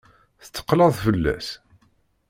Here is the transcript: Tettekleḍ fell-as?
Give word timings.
Tettekleḍ 0.43 0.91
fell-as? 1.03 1.47